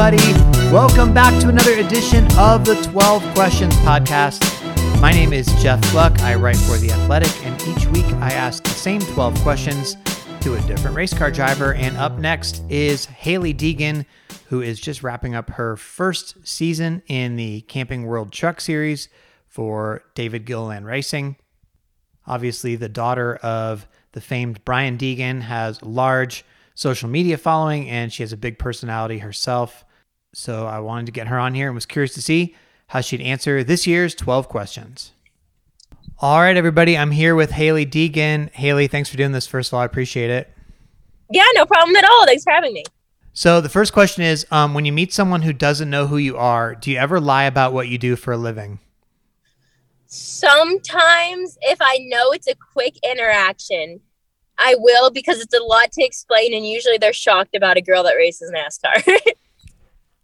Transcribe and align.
Everybody. 0.00 0.32
Welcome 0.72 1.12
back 1.12 1.40
to 1.42 1.48
another 1.48 1.72
edition 1.72 2.24
of 2.38 2.64
the 2.64 2.76
12 2.92 3.20
Questions 3.34 3.74
Podcast. 3.78 4.40
My 5.00 5.10
name 5.10 5.32
is 5.32 5.46
Jeff 5.60 5.80
Gluck. 5.90 6.20
I 6.20 6.36
write 6.36 6.56
for 6.56 6.76
The 6.76 6.92
Athletic, 6.92 7.44
and 7.44 7.60
each 7.62 7.84
week 7.88 8.04
I 8.20 8.30
ask 8.30 8.62
the 8.62 8.70
same 8.70 9.00
12 9.00 9.34
questions 9.40 9.96
to 10.42 10.54
a 10.54 10.60
different 10.68 10.94
race 10.94 11.12
car 11.12 11.32
driver. 11.32 11.74
And 11.74 11.96
up 11.96 12.16
next 12.16 12.62
is 12.68 13.06
Hailie 13.06 13.52
Deegan, 13.52 14.06
who 14.46 14.62
is 14.62 14.78
just 14.78 15.02
wrapping 15.02 15.34
up 15.34 15.50
her 15.50 15.76
first 15.76 16.46
season 16.46 17.02
in 17.08 17.34
the 17.34 17.62
Camping 17.62 18.06
World 18.06 18.30
Truck 18.30 18.60
Series 18.60 19.08
for 19.48 20.04
David 20.14 20.44
Gilliland 20.44 20.86
Racing. 20.86 21.34
Obviously, 22.24 22.76
the 22.76 22.88
daughter 22.88 23.34
of 23.34 23.88
the 24.12 24.20
famed 24.20 24.64
Brian 24.64 24.96
Deegan 24.96 25.40
has 25.40 25.82
large 25.82 26.44
social 26.76 27.08
media 27.08 27.36
following 27.36 27.90
and 27.90 28.12
she 28.12 28.22
has 28.22 28.32
a 28.32 28.36
big 28.36 28.60
personality 28.60 29.18
herself. 29.18 29.84
So 30.32 30.66
I 30.66 30.78
wanted 30.80 31.06
to 31.06 31.12
get 31.12 31.28
her 31.28 31.38
on 31.38 31.54
here 31.54 31.68
and 31.68 31.74
was 31.74 31.86
curious 31.86 32.14
to 32.14 32.22
see 32.22 32.54
how 32.88 33.00
she'd 33.00 33.20
answer 33.20 33.64
this 33.64 33.86
year's 33.86 34.14
12 34.14 34.48
questions. 34.48 35.12
All 36.20 36.40
right, 36.40 36.56
everybody, 36.56 36.98
I'm 36.98 37.12
here 37.12 37.34
with 37.34 37.52
Hailie 37.52 37.86
Deegan. 37.86 38.50
Hailie, 38.52 38.88
thanks 38.88 39.08
for 39.08 39.16
doing 39.16 39.32
this. 39.32 39.46
First 39.46 39.70
of 39.70 39.74
all, 39.74 39.80
I 39.80 39.84
appreciate 39.84 40.30
it. 40.30 40.52
Yeah, 41.30 41.44
no 41.54 41.64
problem 41.64 41.94
at 41.96 42.04
all. 42.04 42.26
Thanks 42.26 42.44
for 42.44 42.52
having 42.52 42.72
me. 42.72 42.84
So 43.32 43.60
the 43.60 43.68
first 43.68 43.92
question 43.92 44.24
is 44.24 44.46
um, 44.50 44.74
when 44.74 44.84
you 44.84 44.92
meet 44.92 45.12
someone 45.12 45.42
who 45.42 45.52
doesn't 45.52 45.88
know 45.88 46.06
who 46.08 46.16
you 46.16 46.36
are, 46.36 46.74
do 46.74 46.90
you 46.90 46.98
ever 46.98 47.20
lie 47.20 47.44
about 47.44 47.72
what 47.72 47.88
you 47.88 47.96
do 47.96 48.16
for 48.16 48.32
a 48.32 48.36
living? 48.36 48.80
Sometimes, 50.06 51.56
if 51.60 51.78
I 51.80 51.98
know 52.08 52.32
it's 52.32 52.48
a 52.48 52.54
quick 52.72 52.98
interaction, 53.04 54.00
I 54.58 54.74
will 54.78 55.10
because 55.10 55.40
it's 55.40 55.54
a 55.54 55.62
lot 55.62 55.92
to 55.92 56.02
explain, 56.02 56.52
and 56.52 56.66
usually 56.66 56.98
they're 56.98 57.12
shocked 57.12 57.54
about 57.54 57.76
a 57.76 57.82
girl 57.82 58.02
that 58.04 58.14
races 58.14 58.50
NASCAR. 58.50 59.20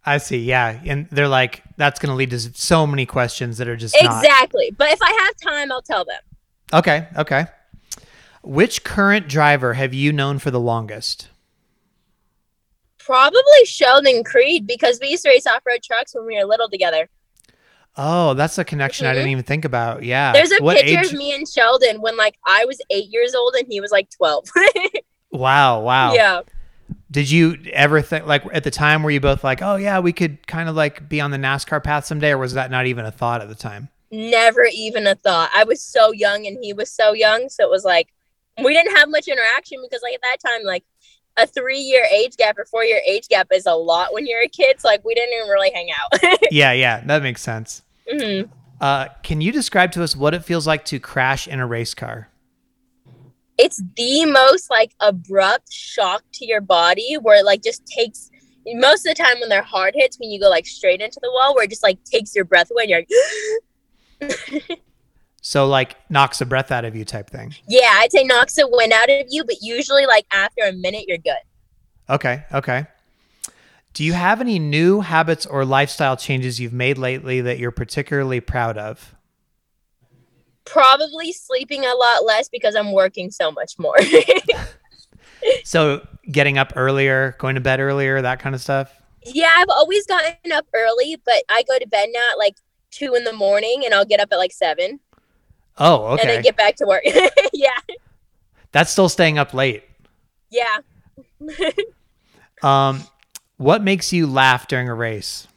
I 0.05 0.17
see. 0.19 0.37
Yeah, 0.37 0.79
and 0.85 1.07
they're 1.09 1.27
like, 1.27 1.63
that's 1.77 1.99
going 1.99 2.09
to 2.11 2.15
lead 2.15 2.29
to 2.29 2.39
so 2.39 2.85
many 2.85 3.05
questions 3.05 3.57
that 3.57 3.67
are 3.67 3.75
just 3.75 3.95
not- 4.01 4.23
exactly. 4.23 4.71
But 4.77 4.91
if 4.91 5.01
I 5.01 5.11
have 5.25 5.35
time, 5.53 5.71
I'll 5.71 5.81
tell 5.81 6.05
them. 6.05 6.19
Okay. 6.73 7.07
Okay. 7.17 7.45
Which 8.43 8.83
current 8.83 9.27
driver 9.27 9.73
have 9.73 9.93
you 9.93 10.13
known 10.13 10.37
for 10.39 10.51
the 10.51 10.59
longest? 10.59 11.29
Probably 12.99 13.65
Sheldon 13.65 14.23
Creed 14.23 14.65
because 14.65 14.99
we 15.01 15.09
used 15.09 15.23
to 15.23 15.29
race 15.29 15.45
off 15.47 15.61
road 15.65 15.81
trucks 15.83 16.15
when 16.15 16.25
we 16.25 16.35
were 16.37 16.45
little 16.45 16.69
together. 16.69 17.07
Oh, 17.97 18.33
that's 18.33 18.57
a 18.57 18.65
connection 18.65 19.07
I 19.07 19.13
didn't 19.13 19.27
Mhm. 19.27 19.31
even 19.31 19.43
think 19.43 19.63
about. 19.63 20.03
Yeah. 20.03 20.33
There's 20.33 20.51
a 20.51 20.61
What 20.61 20.77
picture 20.77 20.99
age- 20.99 21.05
of 21.07 21.13
me 21.13 21.33
and 21.33 21.47
Sheldon 21.47 22.01
when 22.01 22.17
like 22.17 22.35
I 22.45 22.65
was 22.65 22.79
eight 22.89 23.09
years 23.09 23.33
old 23.35 23.55
and 23.55 23.65
he 23.69 23.79
was 23.79 23.91
like 23.91 24.09
12. 24.17 24.45
Wow. 25.31 25.81
Wow. 25.81 26.13
Yeah. 26.13 26.41
Did 27.15 27.31
you 27.31 27.57
ever 27.71 28.01
think, 28.01 28.25
like, 28.25 28.43
at 28.51 28.65
the 28.65 28.71
time, 28.71 29.01
were 29.01 29.09
you 29.09 29.21
both 29.21 29.41
like, 29.41 29.61
oh, 29.61 29.77
yeah, 29.77 29.99
we 29.99 30.11
could 30.11 30.45
kind 30.47 30.67
of 30.67 30.75
like 30.75 31.07
be 31.07 31.21
on 31.21 31.31
the 31.31 31.37
NASCAR 31.37 31.81
path 31.81 32.05
someday, 32.05 32.31
or 32.31 32.37
was 32.37 32.55
that 32.55 32.69
not 32.69 32.87
even 32.87 33.05
a 33.05 33.11
thought 33.11 33.39
at 33.39 33.47
the 33.47 33.55
time? 33.55 33.87
Never 34.11 34.67
even 34.75 35.07
a 35.07 35.15
thought. 35.15 35.49
I 35.55 35.63
was 35.63 35.81
so 35.81 36.11
young 36.11 36.45
and 36.45 36.57
he 36.61 36.73
was 36.73 36.91
so 36.91 37.13
young. 37.13 37.47
So 37.47 37.63
it 37.63 37.69
was 37.69 37.85
like, 37.85 38.09
we 38.61 38.73
didn't 38.73 38.97
have 38.97 39.07
much 39.07 39.29
interaction 39.29 39.79
because, 39.81 40.01
like, 40.03 40.13
at 40.15 40.21
that 40.23 40.45
time, 40.45 40.65
like, 40.65 40.83
a 41.37 41.47
three 41.47 41.79
year 41.79 42.05
age 42.13 42.35
gap 42.35 42.57
or 42.57 42.65
four 42.65 42.83
year 42.83 42.99
age 43.07 43.29
gap 43.29 43.47
is 43.53 43.65
a 43.65 43.75
lot 43.75 44.13
when 44.13 44.27
you're 44.27 44.41
a 44.41 44.49
kid. 44.49 44.81
So, 44.81 44.89
like, 44.89 45.05
we 45.05 45.15
didn't 45.15 45.33
even 45.37 45.47
really 45.47 45.71
hang 45.73 45.91
out. 45.91 46.37
yeah. 46.51 46.73
Yeah. 46.73 47.01
That 47.05 47.23
makes 47.23 47.41
sense. 47.41 47.81
hmm 48.11 48.41
Uh, 48.81 49.07
can 49.23 49.39
you 49.39 49.53
describe 49.53 49.93
to 49.93 50.03
us 50.03 50.17
what 50.17 50.33
it 50.33 50.43
feels 50.43 50.67
like 50.67 50.83
to 50.83 50.99
crash 50.99 51.47
in 51.47 51.61
a 51.61 51.65
race 51.65 51.93
car? 51.93 52.27
It's 53.57 53.81
the 53.95 54.25
most, 54.25 54.69
like, 54.69 54.93
abrupt 54.99 55.71
shock 55.71 56.23
to 56.33 56.45
your 56.45 56.61
body 56.61 57.15
where 57.21 57.39
it, 57.39 57.45
like, 57.45 57.63
just 57.63 57.85
takes. 57.85 58.29
Most 58.67 59.05
of 59.07 59.15
the 59.15 59.23
time, 59.23 59.39
when 59.39 59.49
they're 59.49 59.61
hard 59.61 59.93
hits, 59.95 60.17
when 60.19 60.31
you 60.31 60.39
go 60.39 60.49
like 60.49 60.65
straight 60.65 60.99
into 60.99 61.19
the 61.21 61.29
wall, 61.31 61.53
where 61.53 61.65
it 61.65 61.69
just 61.69 61.83
like 61.83 62.03
takes 62.03 62.35
your 62.35 62.45
breath 62.45 62.71
away, 62.71 62.83
and 62.83 62.89
you're 62.89 64.29
like, 64.59 64.79
So, 65.41 65.67
like, 65.67 65.95
knocks 66.09 66.39
the 66.39 66.45
breath 66.47 66.71
out 66.71 66.83
of 66.85 66.95
you 66.95 67.05
type 67.05 67.29
thing. 67.29 67.53
yeah, 67.67 67.91
I'd 67.97 68.11
say 68.11 68.23
knocks 68.23 68.55
the 68.55 68.67
wind 68.67 68.91
out 68.91 69.11
of 69.11 69.27
you, 69.29 69.43
but 69.43 69.57
usually, 69.61 70.07
like 70.07 70.25
after 70.31 70.63
a 70.63 70.71
minute, 70.73 71.05
you're 71.07 71.19
good. 71.19 71.35
Okay. 72.09 72.43
Okay. 72.51 72.87
Do 73.93 74.03
you 74.03 74.13
have 74.13 74.41
any 74.41 74.57
new 74.57 75.01
habits 75.01 75.45
or 75.45 75.63
lifestyle 75.63 76.17
changes 76.17 76.59
you've 76.59 76.73
made 76.73 76.97
lately 76.97 77.41
that 77.41 77.59
you're 77.59 77.69
particularly 77.71 78.39
proud 78.39 78.77
of? 78.79 79.13
Probably 80.65 81.31
sleeping 81.31 81.85
a 81.85 81.93
lot 81.93 82.25
less 82.25 82.49
because 82.49 82.75
I'm 82.75 82.91
working 82.91 83.31
so 83.31 83.51
much 83.51 83.77
more. 83.77 83.95
So, 85.63 86.07
getting 86.31 86.57
up 86.57 86.73
earlier, 86.75 87.35
going 87.37 87.53
to 87.53 87.61
bed 87.61 87.79
earlier, 87.79 88.19
that 88.19 88.39
kind 88.39 88.55
of 88.55 88.61
stuff? 88.61 88.91
yeah, 89.27 89.51
I've 89.57 89.69
always 89.69 90.07
gotten 90.07 90.51
up 90.51 90.65
early, 90.73 91.21
but 91.23 91.43
I 91.49 91.61
go 91.63 91.77
to 91.77 91.87
bed 91.87 92.09
now 92.11 92.31
at 92.31 92.39
like 92.39 92.55
two 92.89 93.13
in 93.13 93.25
the 93.25 93.33
morning 93.33 93.83
and 93.85 93.93
I'll 93.93 94.05
get 94.05 94.19
up 94.19 94.29
at 94.31 94.37
like 94.37 94.51
seven 94.51 94.99
Oh, 95.77 96.05
okay. 96.13 96.21
And 96.21 96.29
then 96.29 96.41
get 96.41 96.55
back 96.55 96.75
to 96.77 96.85
work. 96.85 97.03
yeah. 97.53 97.77
That's 98.71 98.91
still 98.91 99.09
staying 99.09 99.37
up 99.37 99.53
late. 99.53 99.83
Yeah. 100.49 100.77
Um, 102.63 103.03
what 103.57 103.83
makes 103.83 104.13
you 104.13 104.25
laugh 104.25 104.67
during 104.67 104.87
a 104.87 104.93
race? 104.93 105.47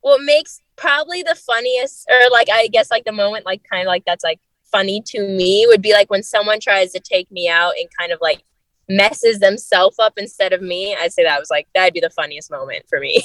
What 0.00 0.22
makes 0.22 0.60
probably 0.76 1.22
the 1.22 1.34
funniest 1.34 2.06
or 2.10 2.30
like 2.30 2.48
I 2.50 2.68
guess 2.68 2.90
like 2.90 3.04
the 3.04 3.12
moment 3.12 3.46
like 3.46 3.62
kind 3.68 3.82
of 3.82 3.86
like 3.86 4.04
that's 4.04 4.24
like 4.24 4.40
funny 4.64 5.00
to 5.06 5.26
me 5.26 5.66
would 5.68 5.82
be 5.82 5.92
like 5.92 6.10
when 6.10 6.22
someone 6.22 6.60
tries 6.60 6.92
to 6.92 7.00
take 7.00 7.30
me 7.30 7.48
out 7.48 7.74
and 7.78 7.88
kind 7.98 8.12
of 8.12 8.18
like 8.20 8.42
messes 8.88 9.38
themselves 9.38 9.98
up 9.98 10.14
instead 10.16 10.52
of 10.52 10.60
me. 10.60 10.96
I'd 10.98 11.12
say 11.12 11.24
that 11.24 11.38
was 11.38 11.50
like 11.50 11.68
that'd 11.74 11.94
be 11.94 12.00
the 12.00 12.10
funniest 12.10 12.50
moment 12.50 12.84
for 12.88 13.00
me. 13.00 13.24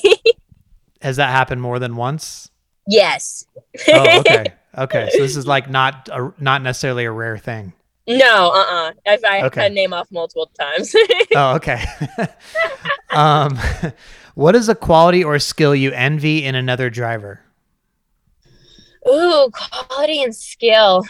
Has 1.01 1.15
that 1.15 1.29
happened 1.29 1.61
more 1.61 1.79
than 1.79 1.95
once? 1.95 2.51
yes. 2.87 3.45
Oh, 3.87 4.19
okay. 4.19 4.45
okay. 4.77 5.09
So 5.11 5.19
this 5.19 5.37
is 5.37 5.45
like 5.47 5.69
not 5.69 6.09
a, 6.11 6.33
not 6.39 6.61
necessarily 6.61 7.05
a 7.05 7.11
rare 7.11 7.37
thing. 7.37 7.73
No, 8.09 8.49
uh 8.49 8.65
uh 8.67 8.91
I've 9.07 9.23
I 9.23 9.43
Okay. 9.43 9.61
had 9.61 9.71
name 9.71 9.93
off 9.93 10.07
multiple 10.11 10.51
times. 10.59 10.95
Oh, 11.35 11.55
okay. 11.57 11.83
um, 13.11 13.57
what 14.33 14.55
is 14.55 14.67
a 14.67 14.73
quality 14.73 15.23
or 15.23 15.37
skill 15.37 15.75
you 15.75 15.91
envy 15.91 16.43
in 16.43 16.55
another 16.55 16.89
driver? 16.89 17.41
Ooh, 19.07 19.51
quality 19.53 20.23
and 20.23 20.35
skill. 20.35 21.05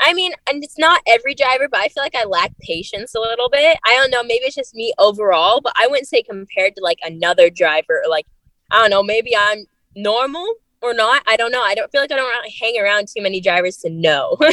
I 0.00 0.12
mean, 0.14 0.32
and 0.48 0.62
it's 0.62 0.78
not 0.78 1.02
every 1.08 1.34
driver, 1.34 1.66
but 1.68 1.80
I 1.80 1.88
feel 1.88 2.04
like 2.04 2.14
I 2.14 2.24
lack 2.24 2.52
patience 2.60 3.16
a 3.16 3.20
little 3.20 3.48
bit. 3.48 3.78
I 3.84 3.94
don't 3.96 4.12
know, 4.12 4.22
maybe 4.22 4.44
it's 4.44 4.54
just 4.54 4.76
me 4.76 4.92
overall, 4.96 5.60
but 5.60 5.72
I 5.76 5.88
wouldn't 5.88 6.06
say 6.06 6.22
compared 6.22 6.76
to 6.76 6.82
like 6.84 6.98
another 7.02 7.50
driver 7.50 8.02
or 8.04 8.08
like 8.08 8.26
I 8.70 8.80
don't 8.82 8.90
know, 8.90 9.02
maybe 9.02 9.36
I'm 9.36 9.64
normal 9.96 10.46
or 10.82 10.94
not. 10.94 11.22
I 11.26 11.36
don't 11.36 11.50
know. 11.50 11.62
I 11.62 11.74
don't 11.74 11.90
feel 11.90 12.00
like 12.00 12.12
I 12.12 12.16
don't 12.16 12.52
hang 12.60 12.78
around 12.80 13.08
too 13.08 13.22
many 13.22 13.40
drivers 13.40 13.78
to 13.78 13.90
know. 13.90 14.36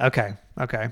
Okay. 0.00 0.34
Okay. 0.60 0.88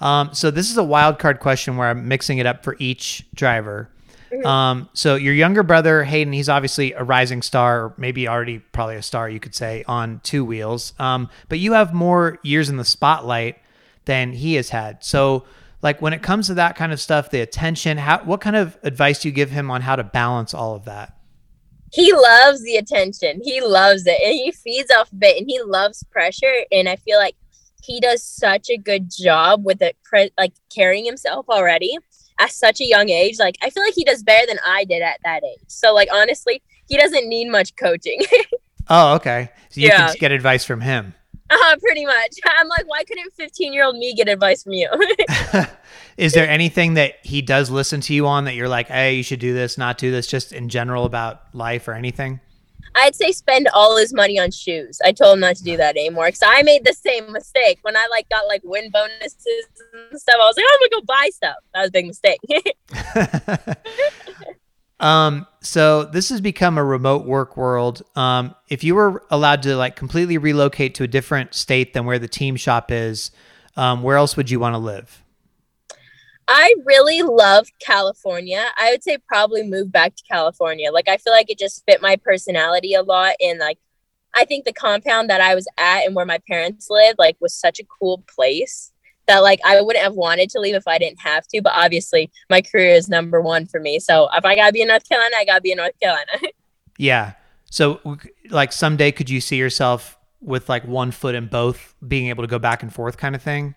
Um, 0.00 0.34
so 0.34 0.50
this 0.50 0.70
is 0.70 0.76
a 0.76 0.84
wild 0.84 1.18
card 1.18 1.40
question 1.40 1.76
where 1.76 1.88
I'm 1.88 2.06
mixing 2.08 2.38
it 2.38 2.46
up 2.46 2.62
for 2.62 2.76
each 2.78 3.26
driver. 3.34 3.88
Mhm. 4.32 4.44
Um, 4.44 4.88
so 4.92 5.14
your 5.14 5.32
younger 5.32 5.62
brother 5.62 6.04
Haiden, 6.04 6.34
he's 6.34 6.48
obviously 6.48 6.92
a 6.92 7.02
rising 7.02 7.42
star, 7.42 7.84
or 7.84 7.94
maybe 7.96 8.28
already 8.28 8.58
probably 8.58 8.96
a 8.96 9.02
star, 9.02 9.28
you 9.30 9.40
could 9.40 9.54
say, 9.54 9.84
on 9.86 10.20
two 10.22 10.44
wheels. 10.44 10.92
Um, 10.98 11.30
but 11.48 11.58
you 11.58 11.72
have 11.72 11.94
more 11.94 12.38
years 12.42 12.68
in 12.68 12.76
the 12.76 12.84
spotlight 12.84 13.56
than 14.04 14.32
he 14.32 14.54
has 14.54 14.70
had. 14.70 15.02
So, 15.02 15.44
like 15.82 16.02
when 16.02 16.12
it 16.12 16.22
comes 16.22 16.48
to 16.48 16.54
that 16.54 16.74
kind 16.76 16.92
of 16.92 17.00
stuff, 17.00 17.30
the 17.30 17.40
attention, 17.40 17.98
how 17.98 18.18
what 18.24 18.40
kind 18.40 18.56
of 18.56 18.76
advice 18.82 19.20
do 19.20 19.28
you 19.28 19.34
give 19.34 19.50
him 19.50 19.70
on 19.70 19.82
how 19.82 19.96
to 19.96 20.04
balance 20.04 20.52
all 20.52 20.74
of 20.74 20.84
that? 20.84 21.16
he 21.92 22.12
loves 22.12 22.62
the 22.62 22.76
attention. 22.76 23.40
He 23.42 23.60
loves 23.60 24.06
it 24.06 24.20
and 24.22 24.34
he 24.34 24.52
feeds 24.52 24.90
off 24.90 25.10
of 25.12 25.22
it 25.22 25.38
and 25.38 25.48
he 25.48 25.60
loves 25.62 26.04
pressure. 26.10 26.64
And 26.70 26.88
I 26.88 26.96
feel 26.96 27.18
like 27.18 27.36
he 27.86 28.00
does 28.00 28.22
such 28.22 28.68
a 28.70 28.76
good 28.76 29.10
job 29.10 29.64
with 29.64 29.80
it, 29.82 29.96
pre- 30.04 30.30
like 30.38 30.52
carrying 30.74 31.04
himself 31.04 31.46
already 31.48 31.96
at 32.38 32.50
such 32.50 32.80
a 32.80 32.84
young 32.84 33.08
age. 33.08 33.38
Like, 33.38 33.54
I 33.62 33.70
feel 33.70 33.82
like 33.82 33.94
he 33.94 34.04
does 34.04 34.22
better 34.22 34.46
than 34.46 34.58
I 34.66 34.84
did 34.84 35.00
at 35.02 35.18
that 35.24 35.42
age. 35.44 35.64
So, 35.68 35.94
like, 35.94 36.08
honestly, 36.12 36.62
he 36.88 36.96
doesn't 36.98 37.28
need 37.28 37.48
much 37.50 37.74
coaching. 37.76 38.20
Oh, 38.88 39.14
okay. 39.16 39.50
So 39.70 39.80
you 39.80 39.88
Yeah. 39.88 40.06
can 40.10 40.16
get 40.20 40.30
advice 40.30 40.64
from 40.64 40.80
him. 40.80 41.12
uh, 41.50 41.76
pretty 41.80 42.06
much. 42.06 42.36
I'm 42.44 42.68
like, 42.68 42.86
why 42.86 43.02
couldn't 43.02 43.32
15 43.32 43.72
year 43.72 43.84
old 43.84 43.96
me 43.96 44.14
get 44.14 44.28
advice 44.28 44.62
from 44.62 44.74
you? 44.74 44.88
Is 46.16 46.32
there 46.34 46.48
anything 46.48 46.94
that 46.94 47.14
he 47.24 47.42
does 47.42 47.68
listen 47.68 48.00
to 48.02 48.14
you 48.14 48.28
on 48.28 48.44
that 48.44 48.54
you're 48.54 48.68
like, 48.68 48.86
hey, 48.86 49.14
you 49.14 49.22
should 49.24 49.40
do 49.40 49.52
this, 49.54 49.76
not 49.76 49.98
do 49.98 50.12
this, 50.12 50.28
just 50.28 50.52
in 50.52 50.68
general 50.68 51.04
about 51.04 51.52
life 51.52 51.88
or 51.88 51.94
anything? 51.94 52.38
I'd 52.96 53.14
say 53.14 53.30
spend 53.32 53.68
all 53.74 53.96
his 53.96 54.12
money 54.14 54.38
on 54.38 54.50
shoes. 54.50 54.98
I 55.04 55.12
told 55.12 55.34
him 55.34 55.40
not 55.40 55.56
to 55.56 55.62
do 55.62 55.76
that 55.76 55.96
anymore 55.96 56.26
because 56.26 56.42
I 56.44 56.62
made 56.62 56.84
the 56.84 56.94
same 56.94 57.30
mistake 57.30 57.78
when 57.82 57.96
I 57.96 58.06
like 58.10 58.28
got 58.28 58.46
like 58.46 58.62
win 58.64 58.90
bonuses 58.90 59.66
and 60.10 60.20
stuff. 60.20 60.36
I 60.36 60.46
was 60.46 60.56
like, 60.56 60.64
oh, 60.66 60.78
I'm 60.80 60.90
gonna 60.90 61.02
go 61.02 61.04
buy 61.06 61.30
stuff. 61.32 61.56
That 61.74 61.80
was 61.82 61.88
a 61.88 61.92
big 61.92 62.06
mistake. 62.06 62.40
um, 65.00 65.46
so 65.60 66.04
this 66.04 66.30
has 66.30 66.40
become 66.40 66.78
a 66.78 66.84
remote 66.84 67.26
work 67.26 67.56
world. 67.56 68.02
Um, 68.16 68.54
if 68.68 68.82
you 68.82 68.94
were 68.94 69.24
allowed 69.30 69.62
to 69.64 69.76
like 69.76 69.96
completely 69.96 70.38
relocate 70.38 70.94
to 70.96 71.04
a 71.04 71.08
different 71.08 71.54
state 71.54 71.92
than 71.92 72.06
where 72.06 72.18
the 72.18 72.28
team 72.28 72.56
shop 72.56 72.90
is, 72.90 73.30
um, 73.76 74.02
where 74.02 74.16
else 74.16 74.36
would 74.36 74.50
you 74.50 74.58
want 74.58 74.74
to 74.74 74.78
live? 74.78 75.22
I 76.48 76.74
really 76.84 77.22
love 77.22 77.68
California. 77.80 78.64
I 78.78 78.90
would 78.92 79.02
say 79.02 79.18
probably 79.26 79.68
move 79.68 79.90
back 79.90 80.14
to 80.16 80.22
California. 80.30 80.92
Like 80.92 81.08
I 81.08 81.16
feel 81.16 81.32
like 81.32 81.50
it 81.50 81.58
just 81.58 81.84
fit 81.86 82.00
my 82.00 82.16
personality 82.16 82.94
a 82.94 83.02
lot 83.02 83.34
and 83.40 83.58
like 83.58 83.78
I 84.34 84.44
think 84.44 84.64
the 84.64 84.72
compound 84.72 85.30
that 85.30 85.40
I 85.40 85.54
was 85.54 85.66
at 85.78 86.04
and 86.04 86.14
where 86.14 86.26
my 86.26 86.38
parents 86.46 86.88
lived 86.90 87.18
like 87.18 87.36
was 87.40 87.54
such 87.54 87.80
a 87.80 87.84
cool 87.84 88.22
place 88.32 88.92
that 89.26 89.38
like 89.38 89.60
I 89.64 89.80
wouldn't 89.80 90.04
have 90.04 90.14
wanted 90.14 90.50
to 90.50 90.60
leave 90.60 90.74
if 90.74 90.86
I 90.86 90.98
didn't 90.98 91.20
have 91.20 91.46
to, 91.48 91.62
but 91.62 91.72
obviously 91.74 92.30
my 92.50 92.60
career 92.60 92.90
is 92.90 93.08
number 93.08 93.40
1 93.40 93.66
for 93.66 93.80
me. 93.80 93.98
So 93.98 94.28
if 94.34 94.44
I 94.44 94.54
got 94.54 94.66
to 94.66 94.72
be 94.72 94.82
in 94.82 94.88
North 94.88 95.08
Carolina, 95.08 95.36
I 95.36 95.44
got 95.44 95.56
to 95.56 95.60
be 95.62 95.72
in 95.72 95.78
North 95.78 95.98
Carolina. 96.00 96.30
Yeah. 96.98 97.32
So 97.70 98.00
like 98.48 98.72
someday 98.72 99.12
could 99.12 99.28
you 99.28 99.42
see 99.42 99.56
yourself 99.56 100.16
with 100.40 100.70
like 100.70 100.86
one 100.86 101.10
foot 101.10 101.34
in 101.34 101.46
both 101.46 101.94
being 102.06 102.28
able 102.28 102.42
to 102.42 102.48
go 102.48 102.58
back 102.58 102.82
and 102.82 102.90
forth 102.90 103.18
kind 103.18 103.34
of 103.34 103.42
thing? 103.42 103.74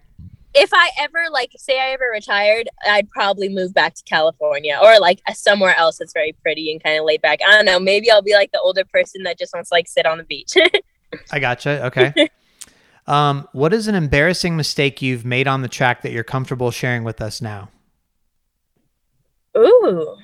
If 0.53 0.71
I 0.73 0.89
ever 0.99 1.25
like 1.31 1.51
say 1.57 1.79
I 1.79 1.91
ever 1.91 2.09
retired, 2.11 2.69
I'd 2.85 3.09
probably 3.09 3.49
move 3.49 3.73
back 3.73 3.93
to 3.95 4.03
California 4.03 4.79
or 4.81 4.99
like 4.99 5.21
somewhere 5.33 5.75
else 5.75 5.97
that's 5.97 6.13
very 6.13 6.33
pretty 6.41 6.71
and 6.71 6.83
kind 6.83 6.97
of 6.97 7.05
laid 7.05 7.21
back. 7.21 7.39
I 7.47 7.51
don't 7.51 7.65
know. 7.65 7.79
Maybe 7.79 8.09
I'll 8.09 8.21
be 8.21 8.33
like 8.33 8.51
the 8.51 8.59
older 8.59 8.83
person 8.85 9.23
that 9.23 9.37
just 9.37 9.53
wants 9.53 9.69
to 9.69 9.75
like 9.75 9.87
sit 9.87 10.05
on 10.05 10.17
the 10.17 10.23
beach. 10.23 10.55
I 11.31 11.39
gotcha. 11.39 11.85
Okay. 11.87 12.29
um, 13.07 13.47
what 13.51 13.73
is 13.73 13.87
an 13.87 13.95
embarrassing 13.95 14.55
mistake 14.55 15.01
you've 15.01 15.25
made 15.25 15.47
on 15.47 15.61
the 15.61 15.67
track 15.67 16.01
that 16.01 16.11
you're 16.11 16.23
comfortable 16.23 16.71
sharing 16.71 17.03
with 17.03 17.21
us 17.21 17.41
now? 17.41 17.69
Ooh. 19.57 20.15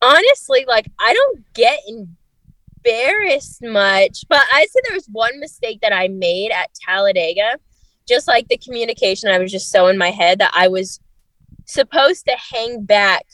Honestly, 0.00 0.64
like 0.66 0.90
I 0.98 1.12
don't 1.12 1.52
get 1.54 1.80
embarrassed 1.86 3.62
much, 3.62 4.24
but 4.28 4.42
I 4.52 4.66
say 4.66 4.80
there 4.86 4.96
was 4.96 5.08
one 5.10 5.38
mistake 5.38 5.80
that 5.82 5.92
I 5.92 6.08
made 6.08 6.50
at 6.50 6.70
Talladega. 6.86 7.58
Just 8.06 8.28
like 8.28 8.48
the 8.48 8.58
communication, 8.58 9.30
I 9.30 9.38
was 9.38 9.50
just 9.50 9.70
so 9.70 9.86
in 9.88 9.98
my 9.98 10.10
head 10.10 10.38
that 10.40 10.52
I 10.54 10.68
was 10.68 11.00
supposed 11.66 12.26
to 12.26 12.36
hang 12.52 12.84
back 12.84 13.24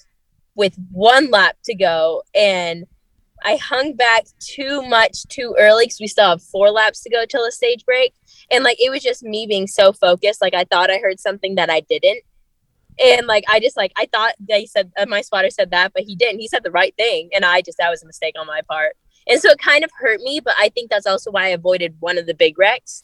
with 0.54 0.76
one 0.90 1.30
lap 1.30 1.56
to 1.64 1.74
go 1.74 2.22
and 2.34 2.84
I 3.42 3.56
hung 3.56 3.94
back 3.94 4.26
too 4.38 4.82
much 4.82 5.24
too 5.28 5.56
early 5.58 5.86
because 5.86 6.00
we 6.00 6.06
still 6.06 6.28
have 6.28 6.42
four 6.42 6.70
laps 6.70 7.00
to 7.02 7.10
go 7.10 7.24
till 7.24 7.44
the 7.44 7.52
stage 7.52 7.84
break. 7.84 8.14
And 8.50 8.62
like 8.64 8.76
it 8.80 8.90
was 8.90 9.02
just 9.02 9.22
me 9.22 9.46
being 9.48 9.66
so 9.66 9.92
focused. 9.92 10.42
Like 10.42 10.54
I 10.54 10.64
thought 10.64 10.90
I 10.90 10.98
heard 10.98 11.18
something 11.18 11.54
that 11.54 11.70
I 11.70 11.80
didn't 11.80 12.22
and 13.00 13.26
like 13.26 13.44
I 13.48 13.60
just 13.60 13.76
like 13.76 13.92
I 13.96 14.06
thought 14.12 14.34
they 14.38 14.66
said 14.66 14.92
uh, 14.98 15.06
my 15.06 15.22
spotter 15.22 15.50
said 15.50 15.70
that, 15.70 15.92
but 15.92 16.02
he 16.02 16.14
didn't. 16.14 16.40
He 16.40 16.48
said 16.48 16.62
the 16.62 16.70
right 16.70 16.94
thing, 16.96 17.30
and 17.34 17.44
I 17.44 17.62
just 17.62 17.78
that 17.78 17.90
was 17.90 18.02
a 18.02 18.06
mistake 18.06 18.34
on 18.38 18.46
my 18.46 18.60
part, 18.68 18.96
and 19.28 19.40
so 19.40 19.50
it 19.50 19.58
kind 19.58 19.84
of 19.84 19.90
hurt 19.98 20.20
me. 20.20 20.40
But 20.40 20.54
I 20.58 20.68
think 20.68 20.90
that's 20.90 21.06
also 21.06 21.30
why 21.30 21.46
I 21.46 21.48
avoided 21.48 21.96
one 22.00 22.18
of 22.18 22.26
the 22.26 22.34
big 22.34 22.58
wrecks, 22.58 23.02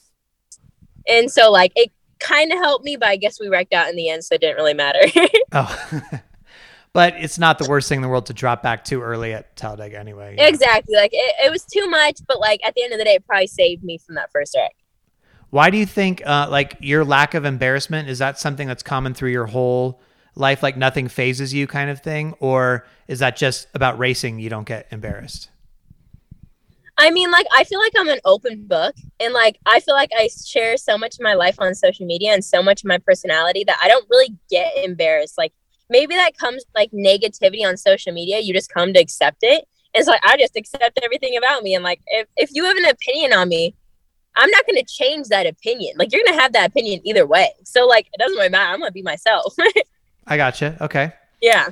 and 1.07 1.31
so 1.31 1.51
like 1.51 1.71
it 1.75 1.91
kind 2.19 2.51
of 2.51 2.59
helped 2.59 2.85
me. 2.85 2.95
But 2.95 3.09
I 3.09 3.15
guess 3.15 3.39
we 3.39 3.47
wrecked 3.49 3.73
out 3.73 3.89
in 3.89 3.95
the 3.95 4.09
end, 4.09 4.23
so 4.23 4.35
it 4.35 4.41
didn't 4.41 4.57
really 4.57 4.73
matter. 4.73 4.99
Oh, 5.53 6.01
but 6.93 7.13
it's 7.15 7.39
not 7.39 7.57
the 7.57 7.69
worst 7.69 7.87
thing 7.87 7.97
in 7.97 8.01
the 8.01 8.09
world 8.09 8.25
to 8.25 8.33
drop 8.33 8.61
back 8.61 8.83
too 8.83 9.01
early 9.01 9.33
at 9.33 9.55
Talladega 9.55 9.97
anyway. 9.97 10.35
exactly, 10.37 10.93
like 10.93 11.11
it, 11.13 11.35
it 11.45 11.49
was 11.49 11.63
too 11.63 11.87
much, 11.89 12.19
but 12.27 12.39
like 12.39 12.59
at 12.65 12.75
the 12.75 12.83
end 12.83 12.91
of 12.91 12.99
the 12.99 13.05
day, 13.05 13.13
it 13.13 13.25
probably 13.25 13.47
saved 13.47 13.81
me 13.81 13.97
from 13.97 14.15
that 14.15 14.29
first 14.31 14.53
wreck. 14.55 14.75
Why 15.49 15.69
do 15.69 15.77
you 15.77 15.85
think, 15.85 16.21
uh, 16.25 16.47
like, 16.49 16.75
your 16.81 17.05
lack 17.05 17.33
of 17.33 17.45
embarrassment 17.45 18.09
is 18.09 18.19
that 18.19 18.37
something 18.37 18.67
that's 18.67 18.83
common 18.83 19.13
through 19.13 19.31
your 19.31 19.45
whole 19.45 20.01
life, 20.35 20.61
like 20.61 20.75
nothing 20.75 21.07
phases 21.07 21.53
you, 21.53 21.67
kind 21.67 21.89
of 21.89 22.01
thing, 22.01 22.33
or 22.39 22.85
is 23.07 23.19
that 23.19 23.37
just 23.37 23.67
about 23.73 23.97
racing? 23.97 24.39
You 24.39 24.49
don't 24.49 24.67
get 24.67 24.87
embarrassed. 24.91 25.49
I 26.97 27.11
mean, 27.11 27.29
like, 27.29 27.45
I 27.55 27.63
feel 27.63 27.79
like 27.79 27.93
I'm 27.95 28.09
an 28.09 28.19
open 28.25 28.65
book, 28.65 28.95
and 29.19 29.33
like, 29.33 29.59
I 29.65 29.79
feel 29.79 29.93
like 29.93 30.09
I 30.17 30.29
share 30.45 30.77
so 30.77 30.97
much 30.97 31.15
of 31.15 31.21
my 31.21 31.35
life 31.35 31.55
on 31.59 31.75
social 31.75 32.05
media 32.05 32.33
and 32.33 32.43
so 32.43 32.63
much 32.63 32.81
of 32.81 32.87
my 32.87 32.97
personality 32.97 33.63
that 33.65 33.79
I 33.81 33.87
don't 33.87 34.07
really 34.09 34.35
get 34.49 34.71
embarrassed. 34.83 35.37
Like, 35.37 35.53
maybe 35.89 36.15
that 36.15 36.37
comes 36.37 36.63
like 36.75 36.91
negativity 36.91 37.65
on 37.65 37.77
social 37.77 38.13
media. 38.13 38.39
You 38.39 38.53
just 38.53 38.73
come 38.73 38.93
to 38.93 38.99
accept 38.99 39.39
it. 39.41 39.67
And 39.93 40.01
it's 40.01 40.07
like, 40.07 40.21
I 40.25 40.37
just 40.37 40.55
accept 40.55 40.99
everything 41.03 41.37
about 41.37 41.63
me. 41.63 41.75
And 41.75 41.83
like, 41.83 42.01
if, 42.07 42.27
if 42.35 42.49
you 42.53 42.65
have 42.65 42.77
an 42.77 42.85
opinion 42.85 43.33
on 43.33 43.49
me, 43.49 43.75
I'm 44.35 44.49
not 44.51 44.65
going 44.67 44.83
to 44.83 44.85
change 44.85 45.27
that 45.29 45.47
opinion. 45.47 45.95
Like, 45.97 46.11
you're 46.11 46.23
going 46.23 46.37
to 46.37 46.41
have 46.41 46.53
that 46.53 46.69
opinion 46.69 47.01
either 47.03 47.25
way. 47.25 47.49
So, 47.63 47.87
like, 47.87 48.07
it 48.13 48.19
doesn't 48.19 48.37
really 48.37 48.49
matter. 48.49 48.71
I'm 48.71 48.79
going 48.79 48.89
to 48.89 48.93
be 48.93 49.01
myself. 49.01 49.55
I 50.27 50.37
gotcha. 50.37 50.77
Okay. 50.81 51.13
yeah. 51.41 51.69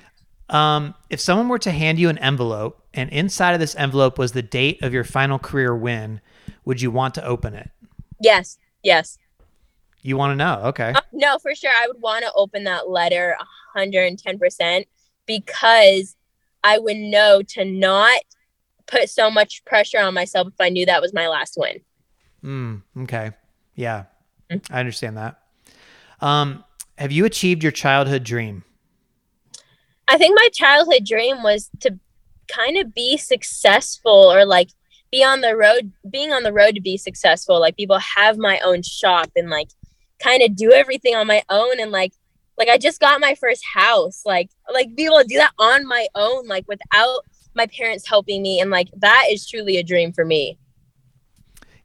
Um, 0.50 0.94
if 1.10 1.20
someone 1.20 1.48
were 1.48 1.60
to 1.60 1.72
hand 1.72 2.00
you 2.00 2.10
an 2.10 2.18
envelope 2.20 2.86
and 2.94 3.10
inside 3.10 3.54
of 3.54 3.60
this 3.60 3.76
envelope 3.76 4.18
was 4.20 4.34
the 4.34 4.44
date 4.44 4.84
of 4.84 4.94
your 4.94 5.04
final 5.04 5.40
career 5.40 5.76
win, 5.76 6.22
would 6.66 6.82
you 6.82 6.92
want 6.92 7.16
to 7.16 7.26
open 7.26 7.54
it? 7.54 7.72
Yes. 8.20 8.58
Yes. 8.84 9.18
You 10.02 10.18
want 10.18 10.32
to 10.32 10.36
know? 10.36 10.62
Okay. 10.66 10.94
Uh, 10.96 11.02
no, 11.12 11.40
for 11.40 11.56
sure. 11.56 11.72
I 11.76 11.88
would 11.88 12.00
want 12.00 12.24
to 12.24 12.32
open 12.36 12.64
that 12.66 12.90
letter 12.90 13.36
110% 13.76 14.86
because 15.26 16.16
I 16.64 16.78
would 16.78 16.98
know 16.98 17.42
to 17.50 17.66
not 17.66 18.22
put 18.86 19.10
so 19.10 19.32
much 19.32 19.66
pressure 19.66 20.00
on 20.00 20.14
myself 20.14 20.48
if 20.48 20.54
I 20.60 20.70
knew 20.70 20.86
that 20.86 21.02
was 21.02 21.14
my 21.14 21.28
last 21.28 21.56
win. 21.58 21.80
Mm, 22.44 22.82
okay. 23.04 23.32
Yeah. 23.76 24.06
Mm. 24.52 24.64
I 24.70 24.80
understand 24.80 25.18
that. 25.18 25.40
Um, 26.22 26.64
have 26.98 27.12
you 27.12 27.26
achieved 27.26 27.64
your 27.64 27.72
childhood 27.72 28.24
dream? 28.24 28.64
I 30.08 30.18
think 30.18 30.36
my 30.36 30.50
childhood 30.54 31.06
dream 31.06 31.44
was 31.44 31.70
to 31.82 32.00
kind 32.48 32.78
of 32.78 32.94
be 32.94 33.18
successful 33.18 34.32
or 34.32 34.46
like 34.46 34.70
be 35.12 35.24
on 35.24 35.42
the 35.42 35.56
road, 35.56 35.92
being 36.10 36.32
on 36.32 36.44
the 36.44 36.54
road 36.54 36.76
to 36.76 36.82
be 36.82 36.98
successful. 36.98 37.60
Like 37.60 37.76
people 37.76 38.00
have 38.00 38.38
my 38.38 38.60
own 38.60 38.84
shop 38.84 39.30
and 39.36 39.50
like 39.50 39.70
kind 40.22 40.44
of 40.44 40.56
do 40.56 40.72
everything 40.72 41.16
on 41.16 41.28
my 41.28 41.44
own 41.50 41.80
and 41.80 41.92
like 41.92 42.14
like 42.58 42.70
I 42.70 42.78
just 42.78 43.02
got 43.02 43.20
my 43.20 43.36
first 43.36 43.64
house. 43.74 44.22
Like 44.26 44.50
like 44.72 44.96
be 44.96 45.06
able 45.06 45.20
to 45.20 45.28
do 45.28 45.38
that 45.38 45.54
on 45.60 45.88
my 45.88 46.08
own, 46.16 46.48
like 46.48 46.66
without 46.68 47.22
my 47.56 47.68
parents 47.68 48.08
helping 48.08 48.42
me. 48.42 48.60
And 48.60 48.70
like 48.70 48.90
that 48.98 49.28
is 49.32 49.48
truly 49.48 49.78
a 49.78 49.84
dream 49.84 50.14
for 50.14 50.26
me. 50.26 50.58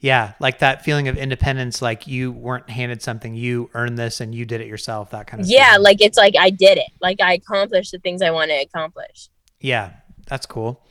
Yeah, 0.00 0.32
like 0.40 0.60
that 0.60 0.82
feeling 0.82 1.08
of 1.08 1.18
independence, 1.18 1.82
like 1.82 2.06
you 2.06 2.32
weren't 2.32 2.70
handed 2.70 3.02
something, 3.02 3.34
you 3.34 3.68
earned 3.74 3.98
this 3.98 4.20
and 4.20 4.34
you 4.34 4.46
did 4.46 4.62
it 4.62 4.66
yourself, 4.66 5.10
that 5.10 5.26
kind 5.26 5.42
of 5.42 5.46
Yeah, 5.48 5.72
feeling. 5.72 5.82
like 5.82 6.00
it's 6.00 6.16
like 6.16 6.34
I 6.38 6.48
did 6.50 6.78
it. 6.78 6.88
Like 7.02 7.20
I 7.20 7.34
accomplished 7.34 7.92
the 7.92 7.98
things 7.98 8.22
I 8.22 8.30
want 8.30 8.50
to 8.50 8.56
accomplish. 8.62 9.28
Yeah, 9.60 9.90
that's 10.26 10.46
cool. 10.46 10.82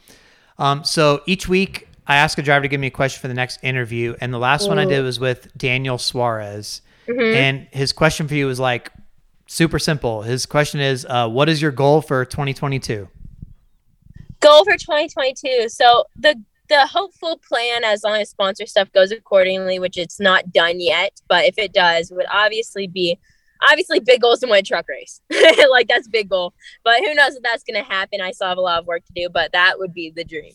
Um, 0.59 0.83
so 0.83 1.21
each 1.25 1.47
week 1.47 1.87
I 2.05 2.17
ask 2.17 2.37
a 2.37 2.43
driver 2.43 2.63
to 2.63 2.67
give 2.67 2.79
me 2.79 2.87
a 2.87 2.91
question 2.91 3.19
for 3.19 3.27
the 3.27 3.33
next 3.33 3.59
interview, 3.63 4.15
and 4.21 4.31
the 4.33 4.37
last 4.39 4.67
one 4.67 4.77
I 4.77 4.85
did 4.85 5.01
was 5.03 5.19
with 5.19 5.55
Daniel 5.57 5.97
Suarez, 5.97 6.81
Mhm. 7.07 7.33
and 7.35 7.67
his 7.71 7.91
question 7.91 8.27
for 8.27 8.35
you 8.35 8.45
was 8.45 8.59
like 8.59 8.91
super 9.47 9.79
simple. 9.79 10.21
His 10.21 10.45
question 10.45 10.79
is, 10.81 11.05
uh, 11.09 11.27
"What 11.27 11.49
is 11.49 11.61
your 11.63 11.71
goal 11.71 12.01
for 12.01 12.25
2022?" 12.25 13.07
goal 14.41 14.63
for 14.63 14.77
2022 14.77 15.67
so 15.67 16.05
the 16.17 16.33
the 16.69 16.87
hopeful 16.87 17.37
plan 17.37 17.83
as 17.83 18.03
long 18.03 18.17
as 18.17 18.29
sponsor 18.29 18.65
stuff 18.65 18.91
goes 18.91 19.11
accordingly 19.11 19.79
which 19.79 19.97
it's 19.97 20.19
not 20.19 20.51
done 20.51 20.79
yet 20.79 21.19
but 21.27 21.45
if 21.45 21.57
it 21.57 21.73
does 21.73 22.11
would 22.11 22.25
obviously 22.31 22.87
be 22.87 23.17
obviously 23.69 23.99
big 23.99 24.21
goals 24.21 24.39
to 24.39 24.47
win 24.47 24.63
truck 24.63 24.87
race 24.87 25.21
like 25.69 25.87
that's 25.87 26.07
big 26.07 26.29
goal 26.29 26.53
but 26.83 26.99
who 26.99 27.13
knows 27.13 27.35
if 27.35 27.43
that's 27.43 27.63
going 27.63 27.81
to 27.81 27.89
happen 27.89 28.21
i 28.21 28.31
still 28.31 28.47
have 28.47 28.57
a 28.57 28.61
lot 28.61 28.79
of 28.79 28.87
work 28.87 29.03
to 29.05 29.13
do 29.13 29.27
but 29.29 29.51
that 29.51 29.77
would 29.77 29.93
be 29.93 30.09
the 30.09 30.23
dream 30.23 30.53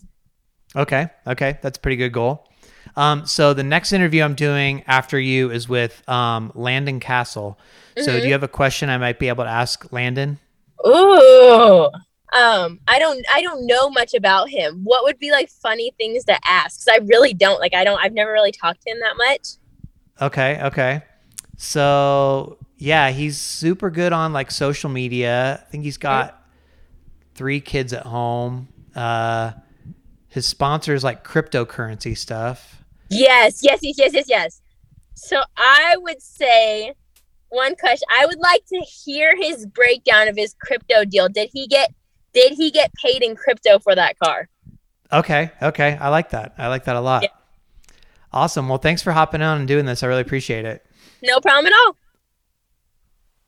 Okay, 0.76 1.08
okay, 1.26 1.58
that's 1.62 1.78
a 1.78 1.80
pretty 1.80 1.96
good 1.96 2.12
goal. 2.12 2.48
Um, 2.96 3.26
so 3.26 3.54
the 3.54 3.62
next 3.62 3.92
interview 3.92 4.22
I'm 4.22 4.34
doing 4.34 4.82
after 4.86 5.18
you 5.18 5.50
is 5.50 5.68
with 5.68 6.06
um, 6.08 6.52
Landon 6.54 7.00
Cassill. 7.00 7.56
So 7.96 8.20
do 8.20 8.26
you 8.26 8.32
have 8.32 8.42
a 8.42 8.48
question 8.48 8.90
I 8.90 8.98
might 8.98 9.20
be 9.20 9.28
able 9.28 9.44
to 9.44 9.50
ask 9.50 9.92
Landon? 9.92 10.38
Ooh. 10.84 11.88
Um, 12.34 12.80
I 12.88 12.98
don't 12.98 13.24
I 13.32 13.42
don't 13.42 13.66
know 13.66 13.88
much 13.90 14.12
about 14.14 14.48
him. 14.50 14.80
What 14.82 15.04
would 15.04 15.18
be 15.18 15.30
like 15.30 15.48
funny 15.50 15.92
things 15.96 16.24
to 16.24 16.36
ask? 16.44 16.80
'Cause 16.80 16.88
I 16.92 16.98
really 17.04 17.32
don't 17.32 17.60
like 17.60 17.74
I 17.74 17.84
don't 17.84 17.98
I've 18.00 18.12
never 18.12 18.32
really 18.32 18.52
talked 18.52 18.82
to 18.82 18.90
him 18.90 18.98
that 19.00 19.16
much. 19.16 19.48
Okay, 20.20 20.60
okay. 20.64 21.02
So 21.56 22.58
yeah, 22.76 23.10
he's 23.10 23.40
super 23.40 23.88
good 23.90 24.12
on 24.12 24.32
like 24.32 24.50
social 24.50 24.90
media. 24.90 25.62
I 25.66 25.70
think 25.70 25.84
he's 25.84 25.96
got 25.96 26.42
three 27.34 27.60
kids 27.60 27.92
at 27.92 28.04
home. 28.06 28.68
uh, 28.94 29.52
his 30.28 30.46
sponsors 30.46 31.02
like 31.04 31.24
cryptocurrency 31.24 32.16
stuff. 32.18 32.82
Yes, 33.10 33.60
yes, 33.62 33.78
yes, 33.82 33.94
yes, 33.98 34.12
yes, 34.14 34.24
yes. 34.28 34.60
So 35.14 35.42
I 35.56 35.96
would 35.98 36.20
say 36.20 36.92
one 37.50 37.76
question. 37.76 38.06
I 38.10 38.26
would 38.26 38.38
like 38.40 38.64
to 38.66 38.80
hear 38.80 39.36
his 39.36 39.64
breakdown 39.66 40.26
of 40.26 40.36
his 40.36 40.54
crypto 40.60 41.04
deal. 41.04 41.28
Did 41.28 41.50
he 41.52 41.68
get 41.68 41.92
did 42.34 42.52
he 42.52 42.70
get 42.70 42.92
paid 42.94 43.22
in 43.22 43.36
crypto 43.36 43.78
for 43.78 43.94
that 43.94 44.18
car? 44.18 44.48
Okay, 45.12 45.50
okay. 45.62 45.96
I 46.00 46.08
like 46.08 46.30
that. 46.30 46.54
I 46.58 46.68
like 46.68 46.84
that 46.84 46.96
a 46.96 47.00
lot. 47.00 47.22
Yeah. 47.22 47.28
Awesome. 48.32 48.68
Well, 48.68 48.78
thanks 48.78 49.00
for 49.00 49.12
hopping 49.12 49.42
on 49.42 49.58
and 49.58 49.68
doing 49.68 49.86
this. 49.86 50.02
I 50.02 50.08
really 50.08 50.22
appreciate 50.22 50.64
it. 50.64 50.84
No 51.22 51.40
problem 51.40 51.66
at 51.66 51.72
all. 51.72 51.96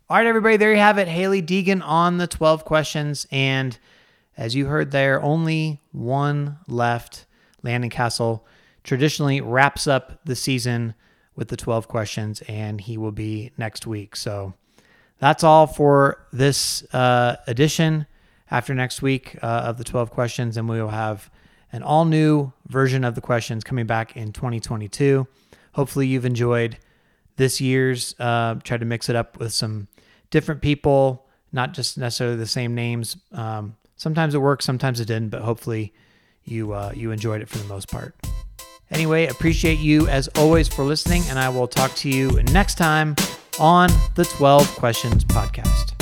All 0.09 0.17
right, 0.17 0.27
everybody, 0.27 0.57
there 0.57 0.73
you 0.73 0.79
have 0.79 0.99
it. 0.99 1.09
Hailie 1.09 1.43
Deegan 1.43 1.83
on 1.85 2.19
the 2.19 2.29
12 2.29 2.65
questions. 2.65 3.27
And 3.33 3.77
as 4.37 4.55
you 4.55 4.67
heard 4.67 4.93
there, 4.93 5.21
only 5.21 5.81
one 5.91 6.59
left. 6.69 7.27
Landon 7.65 7.91
Cassill 7.91 8.43
traditionally 8.85 9.41
wraps 9.41 9.89
up 9.89 10.21
the 10.25 10.37
season 10.37 10.95
with 11.35 11.49
the 11.49 11.57
12 11.57 11.89
questions, 11.89 12.43
and 12.47 12.81
he 12.81 12.97
will 12.97 13.11
be 13.11 13.51
next 13.59 13.87
week. 13.87 14.15
So 14.15 14.55
that's 15.19 15.43
all 15.43 15.67
for 15.67 16.25
this 16.33 16.85
uh, 16.95 17.37
edition. 17.49 18.07
After 18.51 18.75
next 18.75 19.03
week 19.03 19.37
uh, 19.43 19.47
of 19.47 19.79
the 19.79 19.85
12 19.85 20.11
questions, 20.11 20.57
and 20.57 20.69
we 20.69 20.81
will 20.81 20.91
have 20.91 21.31
an 21.73 21.83
all 21.83 22.05
new 22.05 22.53
version 22.69 23.05
of 23.05 23.15
the 23.15 23.21
questions 23.21 23.65
coming 23.65 23.87
back 23.87 24.17
in 24.17 24.33
2022. 24.33 25.27
Hopefully, 25.73 26.07
you've 26.07 26.25
enjoyed 26.25 26.79
this 27.37 27.61
year's, 27.61 28.15
uh, 28.19 28.55
tried 28.63 28.81
to 28.81 28.87
mix 28.87 29.09
it 29.09 29.17
up 29.17 29.39
with 29.39 29.53
some 29.53 29.89
different 30.31 30.63
people, 30.63 31.27
not 31.53 31.75
just 31.75 31.99
necessarily 31.99 32.37
the 32.37 32.47
same 32.47 32.75
names. 32.75 33.17
Um, 33.33 33.77
sometimes 33.97 34.35
it 34.35 34.39
worked, 34.39 34.63
sometimes 34.63 35.01
it 35.01 35.07
didn't, 35.07 35.31
but 35.31 35.43
hopefully 35.43 35.93
you 36.45 36.73
uh, 36.73 36.93
you 36.95 37.11
enjoyed 37.11 37.43
it 37.43 37.49
for 37.49 37.59
the 37.59 37.65
most 37.65 37.91
part. 37.91 38.15
Anyway, 38.91 39.27
appreciate 39.27 39.79
you 39.79 40.07
as 40.09 40.29
always 40.37 40.69
for 40.69 40.85
listening, 40.85 41.23
and 41.29 41.39
I 41.39 41.49
will 41.49 41.67
talk 41.67 41.93
to 41.97 42.09
you 42.09 42.31
next 42.53 42.77
time 42.77 43.17
on 43.59 43.91
the 44.15 44.25
12 44.25 44.77
Questions 44.77 45.25
Podcast. 45.25 45.96